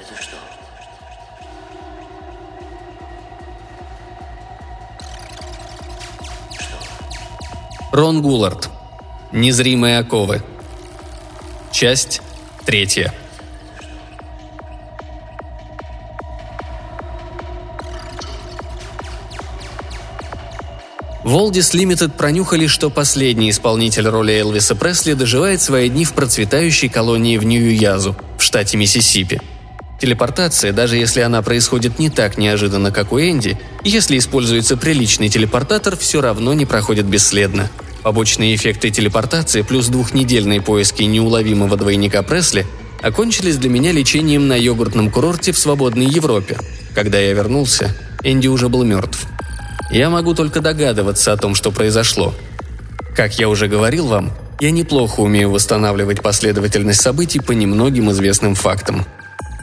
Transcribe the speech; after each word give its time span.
Это 0.00 0.22
что? 0.22 0.36
Рон 7.92 8.22
Гуллард. 8.22 8.70
Незримые 9.32 9.98
оковы. 9.98 10.42
Часть 11.70 12.22
третья. 12.64 13.12
Волдис 21.24 21.72
Лимитед 21.72 22.14
пронюхали, 22.14 22.66
что 22.66 22.90
последний 22.90 23.50
исполнитель 23.50 24.08
роли 24.08 24.32
Элвиса 24.32 24.74
Пресли 24.74 25.14
доживает 25.14 25.62
свои 25.62 25.88
дни 25.88 26.04
в 26.04 26.14
процветающей 26.14 26.88
колонии 26.88 27.38
в 27.38 27.44
Нью-Язу, 27.44 28.16
в 28.36 28.42
штате 28.42 28.76
Миссисипи. 28.76 29.40
Телепортация, 30.02 30.72
даже 30.72 30.96
если 30.96 31.20
она 31.20 31.42
происходит 31.42 32.00
не 32.00 32.10
так 32.10 32.36
неожиданно, 32.36 32.90
как 32.90 33.12
у 33.12 33.20
Энди, 33.20 33.56
если 33.84 34.18
используется 34.18 34.76
приличный 34.76 35.28
телепортатор, 35.28 35.96
все 35.96 36.20
равно 36.20 36.54
не 36.54 36.66
проходит 36.66 37.06
бесследно. 37.06 37.70
Побочные 38.02 38.56
эффекты 38.56 38.90
телепортации 38.90 39.62
плюс 39.62 39.86
двухнедельные 39.86 40.60
поиски 40.60 41.04
неуловимого 41.04 41.76
двойника 41.76 42.24
Пресли 42.24 42.66
окончились 43.00 43.58
для 43.58 43.70
меня 43.70 43.92
лечением 43.92 44.48
на 44.48 44.54
йогуртном 44.54 45.08
курорте 45.08 45.52
в 45.52 45.58
свободной 45.58 46.06
Европе. 46.06 46.58
Когда 46.96 47.20
я 47.20 47.32
вернулся, 47.32 47.94
Энди 48.24 48.48
уже 48.48 48.68
был 48.68 48.82
мертв. 48.82 49.28
Я 49.92 50.10
могу 50.10 50.34
только 50.34 50.58
догадываться 50.58 51.32
о 51.32 51.36
том, 51.36 51.54
что 51.54 51.70
произошло. 51.70 52.34
Как 53.14 53.38
я 53.38 53.48
уже 53.48 53.68
говорил 53.68 54.08
вам, 54.08 54.32
я 54.58 54.72
неплохо 54.72 55.20
умею 55.20 55.52
восстанавливать 55.52 56.22
последовательность 56.22 57.00
событий 57.00 57.38
по 57.38 57.52
немногим 57.52 58.10
известным 58.10 58.56
фактам. 58.56 59.06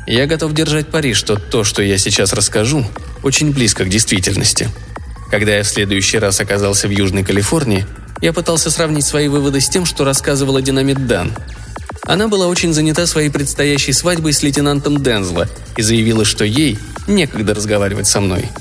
Я 0.09 0.27
готов 0.27 0.53
держать 0.53 0.89
пари, 0.89 1.13
что 1.13 1.37
то, 1.37 1.63
что 1.63 1.81
я 1.81 1.97
сейчас 1.97 2.33
расскажу, 2.33 2.85
очень 3.23 3.53
близко 3.53 3.85
к 3.85 3.89
действительности. 3.89 4.69
Когда 5.31 5.55
я 5.55 5.63
в 5.63 5.67
следующий 5.67 6.17
раз 6.17 6.41
оказался 6.41 6.89
в 6.89 6.91
Южной 6.91 7.23
Калифорнии, 7.23 7.85
я 8.19 8.33
пытался 8.33 8.69
сравнить 8.69 9.05
свои 9.05 9.29
выводы 9.29 9.61
с 9.61 9.69
тем, 9.69 9.85
что 9.85 10.03
рассказывала 10.03 10.61
динамит 10.61 11.07
Дан. 11.07 11.31
Она 12.03 12.27
была 12.27 12.47
очень 12.47 12.73
занята 12.73 13.05
своей 13.05 13.29
предстоящей 13.29 13.93
свадьбой 13.93 14.33
с 14.33 14.43
лейтенантом 14.43 15.01
Дензла 15.01 15.47
и 15.77 15.81
заявила, 15.81 16.25
что 16.25 16.43
ей 16.43 16.77
некогда 17.07 17.53
разговаривать 17.53 18.07
со 18.07 18.19
мной– 18.19 18.49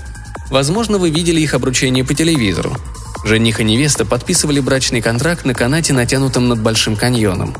Возможно, 0.50 0.96
вы 0.98 1.10
видели 1.10 1.40
их 1.40 1.54
обручение 1.54 2.04
по 2.04 2.14
телевизору. 2.14 2.76
Жених 3.24 3.60
и 3.60 3.64
невеста 3.64 4.06
подписывали 4.06 4.60
брачный 4.60 5.02
контракт 5.02 5.44
на 5.44 5.54
канате, 5.54 5.92
натянутом 5.92 6.48
над 6.48 6.60
Большим 6.60 6.96
каньоном. 6.96 7.54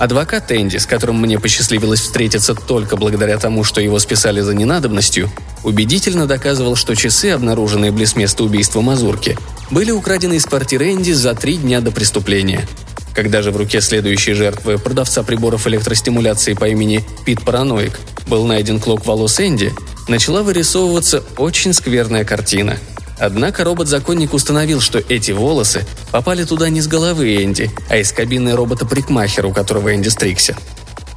Адвокат 0.00 0.50
Энди, 0.50 0.78
с 0.78 0.86
которым 0.86 1.20
мне 1.20 1.38
посчастливилось 1.38 2.00
встретиться 2.00 2.54
только 2.54 2.96
благодаря 2.96 3.36
тому, 3.36 3.64
что 3.64 3.82
его 3.82 3.98
списали 3.98 4.40
за 4.40 4.54
ненадобностью, 4.54 5.30
убедительно 5.62 6.26
доказывал, 6.26 6.74
что 6.74 6.94
часы, 6.94 7.26
обнаруженные 7.26 7.92
близ 7.92 8.16
места 8.16 8.42
убийства 8.42 8.80
Мазурки, 8.80 9.36
были 9.70 9.90
украдены 9.90 10.36
из 10.36 10.46
квартиры 10.46 10.90
Энди 10.92 11.12
за 11.12 11.34
три 11.34 11.58
дня 11.58 11.82
до 11.82 11.92
преступления. 11.92 12.66
Когда 13.14 13.42
же 13.42 13.50
в 13.50 13.58
руке 13.58 13.82
следующей 13.82 14.32
жертвы, 14.32 14.78
продавца 14.78 15.22
приборов 15.22 15.66
электростимуляции 15.66 16.54
по 16.54 16.66
имени 16.66 17.04
Пит 17.26 17.42
Параноик, 17.42 18.00
был 18.26 18.46
найден 18.46 18.80
клок 18.80 19.04
волос 19.04 19.38
Энди, 19.38 19.70
начала 20.08 20.42
вырисовываться 20.42 21.22
очень 21.36 21.74
скверная 21.74 22.24
картина. 22.24 22.78
Однако 23.20 23.64
робот-законник 23.64 24.32
установил, 24.32 24.80
что 24.80 24.98
эти 24.98 25.30
волосы 25.30 25.86
попали 26.10 26.44
туда 26.44 26.70
не 26.70 26.80
с 26.80 26.86
головы 26.86 27.44
Энди, 27.44 27.70
а 27.90 27.98
из 27.98 28.12
кабины 28.12 28.56
робота-парикмахера, 28.56 29.46
у 29.46 29.52
которого 29.52 29.94
Энди 29.94 30.08
стригся. 30.08 30.56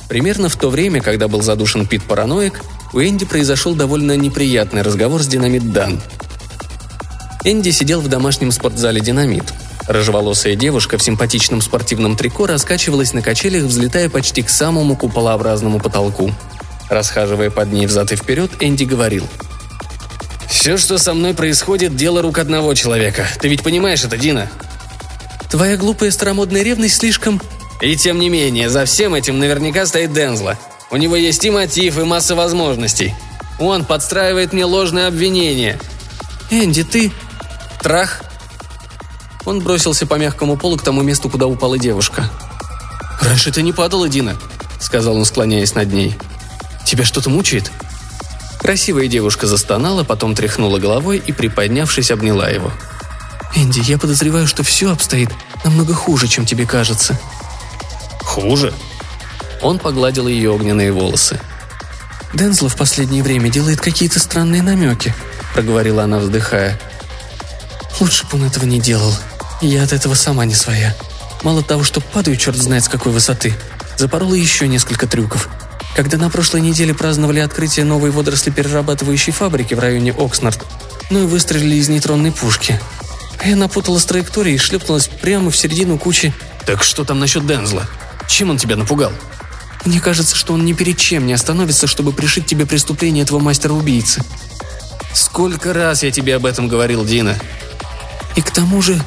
Примерно 0.09 0.49
в 0.49 0.55
то 0.57 0.69
время, 0.69 1.01
когда 1.01 1.29
был 1.29 1.41
задушен 1.41 1.87
Пит 1.87 2.03
Параноик, 2.03 2.61
у 2.91 2.99
Энди 2.99 3.25
произошел 3.25 3.73
довольно 3.73 4.17
неприятный 4.17 4.81
разговор 4.81 5.23
с 5.23 5.27
Динамит 5.27 5.71
Дан. 5.71 6.01
Энди 7.45 7.71
сидел 7.71 8.01
в 8.01 8.09
домашнем 8.09 8.51
спортзале 8.51 8.99
«Динамит». 8.99 9.53
Рыжеволосая 9.87 10.55
девушка 10.55 10.97
в 10.97 11.03
симпатичном 11.03 11.61
спортивном 11.61 12.15
трико 12.15 12.47
раскачивалась 12.47 13.13
на 13.13 13.21
качелях, 13.21 13.63
взлетая 13.63 14.09
почти 14.09 14.43
к 14.43 14.49
самому 14.49 14.95
куполообразному 14.95 15.79
потолку– 15.79 16.31
Расхаживая 16.89 17.49
под 17.49 17.71
ней 17.71 17.87
взад 17.87 18.11
и 18.11 18.15
вперед, 18.15 18.51
Энди 18.59 18.83
говорил. 18.83 19.27
«Все, 20.53 20.77
что 20.77 20.99
со 20.99 21.15
мной 21.15 21.33
происходит, 21.33 21.95
дело 21.95 22.21
рук 22.21 22.37
одного 22.37 22.75
человека. 22.75 23.27
Ты 23.41 23.47
ведь 23.47 23.63
понимаешь 23.63 24.03
это, 24.03 24.17
Дина?» 24.17 24.49
«Твоя 25.49 25.77
глупая 25.77 26.11
старомодная 26.11 26.61
ревность 26.61 26.97
слишком...» 26.97 27.41
«И 27.81 27.97
тем 27.97 28.19
не 28.19 28.29
менее, 28.29 28.69
за 28.69 28.85
всем 28.85 29.15
этим 29.15 29.39
наверняка 29.39 29.87
стоит 29.87 30.13
Дензла. 30.13 30.57
У 30.91 30.97
него 30.97 31.15
есть 31.15 31.43
и 31.43 31.49
мотив, 31.49 31.97
и 31.97 32.03
масса 32.03 32.35
возможностей. 32.35 33.15
Он 33.57 33.83
подстраивает 33.83 34.53
мне 34.53 34.63
ложное 34.63 35.07
обвинение». 35.07 35.79
«Энди, 36.51 36.83
ты...» 36.83 37.11
«Трах!» 37.81 38.23
Он 39.45 39.59
бросился 39.59 40.05
по 40.05 40.15
мягкому 40.15 40.55
полу 40.55 40.77
к 40.77 40.83
тому 40.83 41.01
месту, 41.01 41.29
куда 41.29 41.47
упала 41.47 41.79
девушка. 41.79 42.29
«Раньше 43.19 43.51
ты 43.51 43.63
не 43.63 43.73
падала, 43.73 44.07
Дина»,— 44.07 44.37
сказал 44.79 45.17
он, 45.17 45.25
склоняясь 45.25 45.73
над 45.73 45.91
ней. 45.91 46.15
Тебя 46.85 47.05
что-то 47.05 47.31
мучает?» 47.31 47.71
Красивая 48.63 49.07
девушка 49.07 49.45
застонала, 49.45 50.05
потом 50.05 50.35
тряхнула 50.35 50.79
головой 50.79 51.21
и, 51.23 51.33
приподнявшись, 51.33 52.11
обняла 52.11 52.47
его. 52.47 52.71
«Энди, 53.55 53.81
я 53.81 53.97
подозреваю, 53.97 54.47
что 54.47 54.63
все 54.63 54.89
обстоит 54.89 55.29
намного 55.65 55.93
хуже, 55.93 56.29
чем 56.29 56.45
тебе 56.45 56.65
кажется». 56.65 57.19
«Хуже?» 58.21 58.73
Он 59.61 59.79
погладил 59.79 60.29
ее 60.29 60.49
огненные 60.49 60.93
волосы. 60.93 61.41
«Дензло 62.33 62.69
в 62.69 62.77
последнее 62.77 63.21
время 63.21 63.49
делает 63.49 63.81
какие-то 63.81 64.21
странные 64.21 64.63
намеки»,— 64.63 65.13
проговорила 65.53 66.05
она, 66.05 66.19
вздыхая. 66.19 66.79
«Лучше 67.99 68.25
бы 68.27 68.37
он 68.37 68.45
этого 68.45 68.63
не 68.63 68.79
делал. 68.79 69.13
Я 69.59 69.83
от 69.83 69.91
этого 69.91 70.13
сама 70.13 70.45
не 70.45 70.55
своя. 70.55 70.95
Мало 71.43 71.63
того, 71.63 71.83
что 71.83 71.99
падаю 71.99 72.37
черт 72.37 72.55
знает 72.55 72.85
с 72.85 72.89
какой 72.89 73.11
высоты, 73.11 73.53
запорола 73.97 74.35
еще 74.35 74.69
несколько 74.69 75.05
трюков. 75.05 75.49
Когда 75.95 76.17
на 76.17 76.29
прошлой 76.29 76.61
неделе 76.61 76.93
праздновали 76.93 77.39
открытие 77.39 77.85
новой 77.85 78.09
водорослеперерабатывающей 78.09 79.31
фабрики 79.31 79.75
в 79.75 79.79
районе 79.79 80.11
Окснард, 80.11 80.65
ну 81.11 81.23
и 81.23 81.27
выстрелили 81.27 81.75
из 81.75 81.87
нейтронной 81.87 82.31
пушки. 82.31 82.79
А 83.37 83.47
я 83.47 83.55
напутала 83.55 83.99
с 83.99 84.05
траекторией 84.05 84.55
и 84.55 84.59
шлепнулась 84.59 85.07
прямо 85.07 85.51
в 85.51 85.57
середину 85.57 85.97
кучи... 85.97 86.33
«Так 86.65 86.81
что 86.81 87.03
там 87.03 87.19
насчет 87.19 87.45
Дензла? 87.45 87.85
Чем 88.27 88.49
он 88.49 88.57
тебя 88.57 88.75
напугал?» 88.75 89.11
«Мне 89.85 89.99
кажется, 89.99 90.35
что 90.35 90.53
он 90.53 90.65
ни 90.65 90.73
перед 90.73 90.97
чем 90.97 91.27
не 91.27 91.33
остановится, 91.33 91.87
чтобы 91.87 92.13
пришить 92.13 92.45
тебе 92.45 92.65
преступление 92.65 93.23
этого 93.23 93.39
мастера-убийцы». 93.39 94.23
«Сколько 95.13 95.73
раз 95.73 96.03
я 96.03 96.09
тебе 96.09 96.35
об 96.35 96.45
этом 96.45 96.69
говорил, 96.69 97.05
Дина?» 97.05 97.37
«И 98.35 98.41
к 98.41 98.49
тому 98.49 98.81
же... 98.81 98.99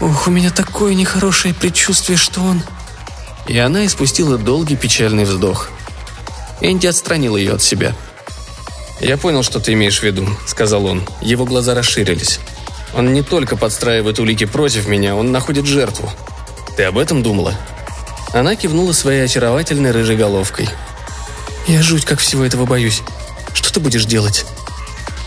Ох, 0.00 0.28
у 0.28 0.30
меня 0.30 0.50
такое 0.50 0.94
нехорошее 0.94 1.52
предчувствие, 1.52 2.16
что 2.16 2.40
он...» 2.40 2.62
И 3.48 3.58
она 3.58 3.84
испустила 3.84 4.38
долгий 4.38 4.76
печальный 4.76 5.24
вздох– 5.24 5.68
Энди 6.60 6.86
отстранил 6.86 7.36
ее 7.36 7.54
от 7.54 7.62
себя. 7.62 7.94
«Я 9.00 9.16
понял, 9.16 9.42
что 9.42 9.60
ты 9.60 9.72
имеешь 9.72 10.00
в 10.00 10.02
виду»,— 10.02 10.28
сказал 10.46 10.84
он. 10.84 11.02
Его 11.22 11.44
глаза 11.46 11.74
расширились. 11.74 12.38
«Он 12.94 13.12
не 13.14 13.22
только 13.22 13.56
подстраивает 13.56 14.18
улики 14.18 14.44
против 14.44 14.86
меня, 14.86 15.16
он 15.16 15.32
находит 15.32 15.66
жертву. 15.66 16.10
Ты 16.76 16.84
об 16.84 16.98
этом 16.98 17.22
думала?» 17.22 17.54
Она 18.32 18.54
кивнула 18.56 18.92
своей 18.92 19.24
очаровательной 19.24 19.90
рыжей 19.90 20.16
головкой. 20.16 20.68
«Я 21.66 21.82
жуть 21.82 22.04
как 22.04 22.20
всего 22.20 22.44
этого 22.44 22.66
боюсь. 22.66 23.02
Что 23.54 23.72
ты 23.72 23.80
будешь 23.80 24.04
делать?» 24.04 24.44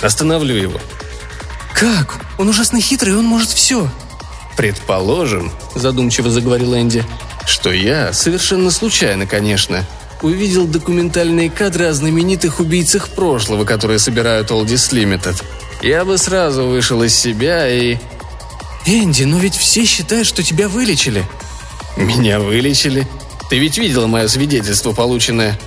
«Остановлю 0.01 0.55
его». 0.55 0.79
«Как? 1.73 2.19
Он 2.37 2.49
ужасно 2.49 2.79
хитрый, 2.79 3.17
он 3.17 3.25
может 3.25 3.49
все». 3.49 3.89
«Предположим»,— 4.55 5.51
задумчиво 5.75 6.29
заговорил 6.29 6.75
Энди,— 6.75 7.03
«что 7.45 7.71
я, 7.71 8.13
совершенно 8.13 8.69
случайно, 8.69 9.25
конечно, 9.25 9.85
увидел 10.23 10.65
документальные 10.65 11.51
кадры 11.51 11.85
о 11.85 11.93
знаменитых 11.93 12.59
убийцах 12.59 13.09
прошлого, 13.09 13.65
которые 13.65 13.99
собирают 13.99 14.49
Oldies 14.49 14.91
Limited. 14.91 15.43
Я 15.83 16.05
бы 16.05 16.17
сразу 16.17 16.65
вышел 16.65 17.03
из 17.03 17.13
себя 17.13 17.69
и... 17.69 17.97
«Энди, 18.85 19.23
но 19.23 19.37
ведь 19.37 19.55
все 19.55 19.85
считают, 19.85 20.25
что 20.25 20.41
тебя 20.41 20.67
вылечили». 20.67 21.23
«Меня 21.95 22.39
вылечили? 22.39 23.07
Ты 23.49 23.59
ведь 23.59 23.77
видела 23.77 24.07
мое 24.07 24.27
свидетельство, 24.27 24.93
полученное?» 24.93 25.59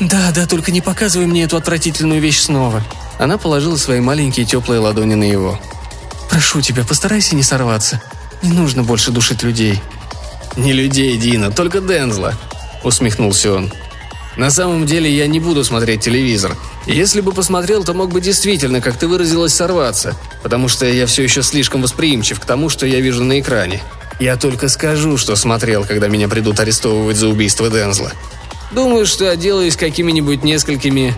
«Да, 0.00 0.32
да, 0.32 0.46
только 0.46 0.72
не 0.72 0.80
показывай 0.80 1.26
мне 1.26 1.44
эту 1.44 1.56
отвратительную 1.56 2.20
вещь 2.20 2.40
снова». 2.40 2.82
Она 3.18 3.36
положила 3.36 3.76
свои 3.76 4.00
маленькие 4.00 4.46
теплые 4.46 4.80
ладони 4.80 5.14
на 5.14 5.24
его. 5.24 5.60
«Прошу 6.30 6.62
тебя, 6.62 6.84
постарайся 6.84 7.36
не 7.36 7.42
сорваться. 7.42 8.02
Не 8.42 8.50
нужно 8.50 8.82
больше 8.82 9.12
душить 9.12 9.42
людей». 9.42 9.80
«Не 10.56 10.72
людей, 10.72 11.16
Дина, 11.16 11.50
только 11.50 11.80
Дензла»,— 11.80 12.34
усмехнулся 12.84 13.54
он. 13.54 13.72
На 14.36 14.50
самом 14.50 14.84
деле 14.84 15.10
я 15.10 15.26
не 15.26 15.38
буду 15.38 15.62
смотреть 15.64 16.00
телевизор. 16.00 16.56
Если 16.86 17.20
бы 17.20 17.32
посмотрел, 17.32 17.84
то 17.84 17.94
мог 17.94 18.10
бы 18.10 18.20
действительно, 18.20 18.80
как 18.80 18.96
ты 18.96 19.06
выразилась, 19.06 19.54
сорваться, 19.54 20.16
потому 20.42 20.68
что 20.68 20.86
я 20.86 21.06
все 21.06 21.22
еще 21.22 21.42
слишком 21.42 21.82
восприимчив 21.82 22.40
к 22.40 22.44
тому, 22.44 22.68
что 22.68 22.86
я 22.86 23.00
вижу 23.00 23.22
на 23.22 23.38
экране. 23.38 23.80
Я 24.18 24.36
только 24.36 24.68
скажу, 24.68 25.16
что 25.16 25.36
смотрел, 25.36 25.84
когда 25.84 26.08
меня 26.08 26.28
придут 26.28 26.58
арестовывать 26.60 27.16
за 27.16 27.28
убийство 27.28 27.68
Дензла. 27.70 28.12
Думаю, 28.72 29.06
что 29.06 29.30
отделаюсь 29.30 29.76
какими-нибудь 29.76 30.42
несколькими...» 30.42 31.14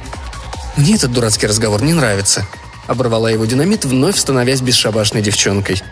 «Мне 0.76 0.96
этот 0.96 1.12
дурацкий 1.12 1.46
разговор 1.46 1.82
не 1.82 1.94
нравится»,— 1.94 2.46
оборвала 2.86 3.30
его 3.30 3.46
динамит, 3.46 3.86
вновь 3.86 4.18
становясь 4.18 4.60
бесшабашной 4.60 5.22
девчонкой. 5.22 5.82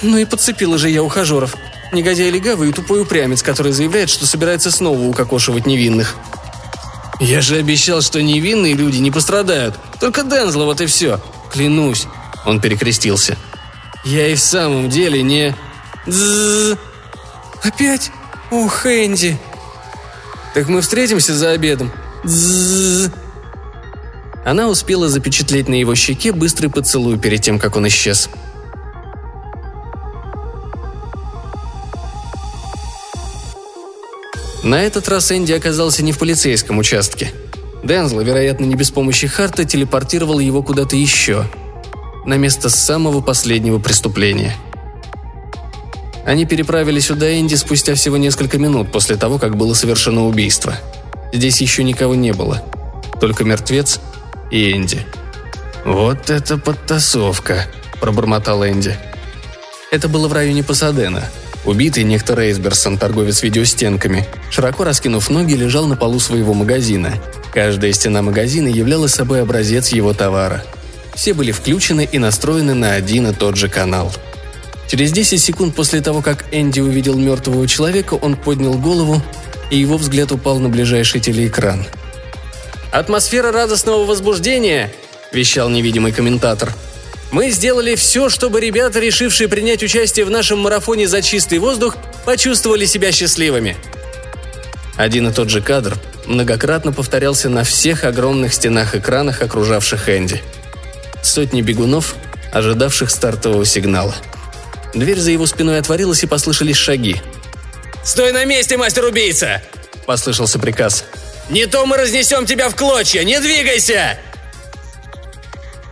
«Ну 0.00 0.16
и 0.16 0.24
подцепила 0.24 0.78
же 0.78 0.88
я 0.88 1.02
ухажеров. 1.02 1.54
Негодяй 1.92 2.30
легавый 2.30 2.70
и 2.70 2.72
тупой 2.72 3.02
упрямец, 3.02 3.42
который 3.42 3.72
заявляет, 3.72 4.08
что 4.08 4.26
собирается 4.26 4.70
снова 4.70 5.00
укокошивать 5.00 5.66
невинных». 5.66 6.16
«Я 7.20 7.40
же 7.40 7.56
обещал, 7.56 8.02
что 8.02 8.22
невинные 8.22 8.74
люди 8.74 8.98
не 8.98 9.10
пострадают. 9.10 9.78
Только 10.00 10.22
Дензла, 10.22 10.64
вот 10.64 10.80
и 10.80 10.86
все. 10.86 11.20
Клянусь». 11.50 12.06
Он 12.44 12.60
перекрестился. 12.60 13.36
«Я 14.04 14.28
и 14.28 14.34
в 14.34 14.40
самом 14.40 14.90
деле 14.90 15.22
не...» 15.22 15.54
Дзззз. 16.06 16.78
«Опять? 17.62 18.10
Ох, 18.50 18.86
Энди!» 18.86 19.38
«Так 20.54 20.68
мы 20.68 20.80
встретимся 20.80 21.34
за 21.34 21.50
обедом?» 21.50 21.90
Дзззз. 22.24 23.10
Она 24.44 24.68
успела 24.68 25.08
запечатлеть 25.08 25.68
на 25.68 25.74
его 25.74 25.96
щеке 25.96 26.30
быстрый 26.30 26.68
поцелуй 26.68 27.18
перед 27.18 27.42
тем, 27.42 27.58
как 27.58 27.74
он 27.74 27.88
исчез. 27.88 28.30
На 34.66 34.82
этот 34.82 35.08
раз 35.08 35.30
Энди 35.30 35.52
оказался 35.52 36.02
не 36.02 36.10
в 36.10 36.18
полицейском 36.18 36.78
участке. 36.78 37.30
Дензла, 37.84 38.22
вероятно, 38.22 38.64
не 38.64 38.74
без 38.74 38.90
помощи 38.90 39.28
Харта, 39.28 39.64
телепортировал 39.64 40.40
его 40.40 40.60
куда-то 40.60 40.96
еще. 40.96 41.46
На 42.24 42.34
место 42.34 42.68
самого 42.68 43.20
последнего 43.20 43.78
преступления. 43.78 44.56
Они 46.24 46.46
переправили 46.46 46.98
сюда 46.98 47.38
Энди 47.38 47.54
спустя 47.54 47.94
всего 47.94 48.16
несколько 48.16 48.58
минут 48.58 48.90
после 48.90 49.14
того, 49.14 49.38
как 49.38 49.56
было 49.56 49.72
совершено 49.72 50.26
убийство. 50.26 50.74
Здесь 51.32 51.60
еще 51.60 51.84
никого 51.84 52.16
не 52.16 52.32
было. 52.32 52.60
Только 53.20 53.44
мертвец 53.44 54.00
и 54.50 54.72
Энди. 54.72 54.98
«Вот 55.84 56.28
это 56.28 56.58
подтасовка»,– 56.58 57.68
пробормотал 58.00 58.66
Энди. 58.66 58.98
Это 59.92 60.08
было 60.08 60.26
в 60.26 60.32
районе 60.32 60.64
Пасадена– 60.64 61.22
Убитый 61.66 62.04
некто 62.04 62.36
Рейсберсон, 62.36 62.96
торговец 62.96 63.42
видеостенками, 63.42 64.24
широко 64.50 64.84
раскинув 64.84 65.28
ноги, 65.30 65.54
лежал 65.54 65.86
на 65.86 65.96
полу 65.96 66.20
своего 66.20 66.54
магазина. 66.54 67.14
Каждая 67.52 67.92
стена 67.92 68.22
магазина 68.22 68.68
являла 68.68 69.08
собой 69.08 69.42
образец 69.42 69.88
его 69.88 70.12
товара. 70.14 70.64
Все 71.16 71.34
были 71.34 71.50
включены 71.50 72.08
и 72.10 72.18
настроены 72.20 72.74
на 72.74 72.92
один 72.92 73.26
и 73.26 73.34
тот 73.34 73.56
же 73.56 73.68
канал. 73.68 74.12
Через 74.86 75.10
10 75.10 75.42
секунд 75.42 75.74
после 75.74 76.00
того, 76.00 76.22
как 76.22 76.44
Энди 76.52 76.78
увидел 76.78 77.18
мертвого 77.18 77.66
человека, 77.66 78.14
он 78.14 78.36
поднял 78.36 78.74
голову, 78.74 79.20
и 79.68 79.76
его 79.76 79.96
взгляд 79.96 80.30
упал 80.30 80.60
на 80.60 80.68
ближайший 80.68 81.20
телеэкран. 81.20 81.84
«Атмосфера 82.92 83.50
радостного 83.50 84.04
возбуждения!»– 84.04 84.92
вещал 85.32 85.68
невидимый 85.68 86.12
комментатор– 86.12 86.72
мы 87.30 87.50
сделали 87.50 87.94
все, 87.94 88.28
чтобы 88.28 88.60
ребята, 88.60 89.00
решившие 89.00 89.48
принять 89.48 89.82
участие 89.82 90.24
в 90.24 90.30
нашем 90.30 90.60
марафоне 90.60 91.08
за 91.08 91.22
чистый 91.22 91.58
воздух, 91.58 91.96
почувствовали 92.24 92.86
себя 92.86 93.12
счастливыми. 93.12 93.76
Один 94.96 95.28
и 95.28 95.32
тот 95.32 95.50
же 95.50 95.60
кадр 95.60 95.98
многократно 96.26 96.92
повторялся 96.92 97.48
на 97.48 97.64
всех 97.64 98.04
огромных 98.04 98.54
стенах-экранах, 98.54 99.42
окружавших 99.42 100.08
Энди. 100.08 100.42
Сотни 101.22 101.60
бегунов, 101.60 102.14
ожидавших 102.52 103.10
стартового 103.10 103.64
сигнала. 103.66 104.14
Дверь 104.94 105.18
за 105.18 105.30
его 105.30 105.46
спиной 105.46 105.78
отворилась 105.78 106.22
и 106.22 106.26
послышались 106.26 106.76
шаги. 106.76 107.20
«Стой 108.02 108.32
на 108.32 108.44
месте, 108.44 108.76
мастер-убийца!»– 108.76 109.62
послышался 110.06 110.58
приказ. 110.58 111.04
«Не 111.50 111.66
то 111.66 111.84
мы 111.86 111.96
разнесем 111.96 112.46
тебя 112.46 112.68
в 112.68 112.76
клочья! 112.76 113.22
Не 113.24 113.40
двигайся!» 113.40 114.18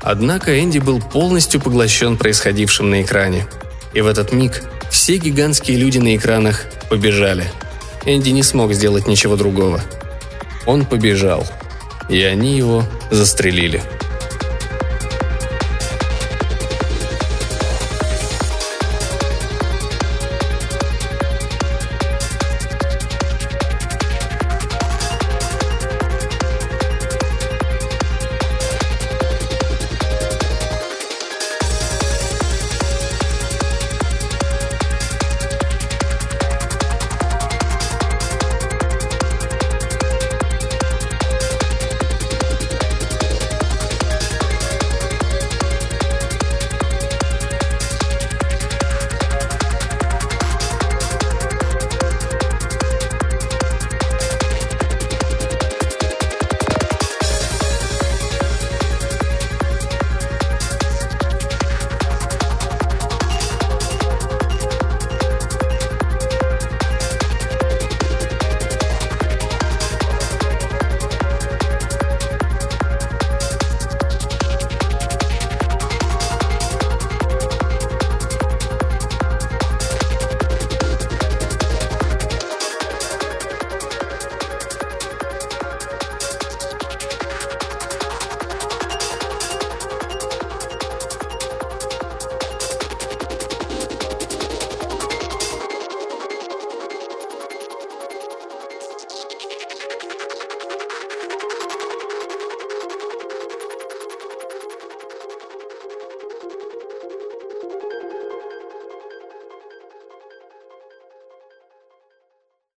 Однако 0.06 0.62
Энди 0.62 0.80
был 0.80 1.00
полностью 1.00 1.62
поглощен 1.62 2.18
происходившим 2.18 2.90
на 2.90 3.00
экране. 3.00 3.46
И 3.94 4.02
в 4.02 4.06
этот 4.06 4.32
миг 4.32 4.62
все 4.90 5.16
гигантские 5.16 5.78
люди 5.78 5.96
на 5.96 6.14
экранах 6.14 6.66
побежали. 6.90 7.50
Энди 8.04 8.28
не 8.28 8.42
смог 8.42 8.74
сделать 8.74 9.06
ничего 9.06 9.36
другого. 9.36 9.82
Он 10.66 10.84
побежал. 10.84 11.46
И 12.10 12.22
они 12.22 12.54
его 12.54 12.84
застрелили. 13.10 13.82